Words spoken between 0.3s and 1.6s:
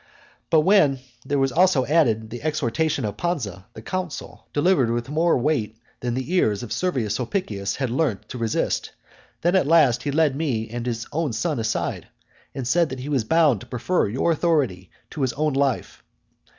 But when there was